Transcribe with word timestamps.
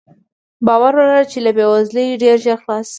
باور 0.67 0.93
ولره 0.97 1.23
چې 1.31 1.37
له 1.45 1.51
بې 1.57 1.65
وزلۍ 1.73 2.07
ډېر 2.23 2.35
ژر 2.43 2.57
خلاص 2.63 2.85
شې. 2.87 2.89